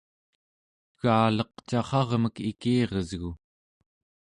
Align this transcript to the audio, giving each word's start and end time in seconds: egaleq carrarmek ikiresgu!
egaleq 0.97 1.51
carrarmek 1.69 2.35
ikiresgu! 2.51 3.31